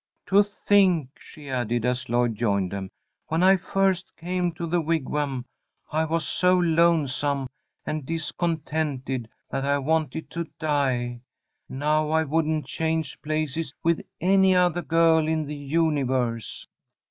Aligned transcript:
"To 0.29 0.41
think," 0.41 1.09
she 1.19 1.47
added, 1.47 1.85
as 1.85 2.09
Lloyd 2.09 2.33
joined 2.33 2.71
them, 2.71 2.89
"when 3.27 3.43
I 3.43 3.55
first 3.55 4.11
came 4.17 4.51
to 4.53 4.65
the 4.65 4.81
Wigwam 4.81 5.45
I 5.91 6.05
was 6.05 6.27
so 6.27 6.57
lonesome 6.57 7.47
and 7.85 8.03
discontented 8.03 9.29
that 9.51 9.63
I 9.63 9.77
wanted 9.77 10.31
to 10.31 10.47
die. 10.59 11.21
Now 11.69 12.09
I 12.09 12.23
wouldn't 12.23 12.65
change 12.65 13.21
places 13.21 13.75
with 13.83 14.01
any 14.19 14.55
other 14.55 14.81
girl 14.81 15.27
in 15.27 15.45
the 15.45 15.53
universe." 15.55 16.65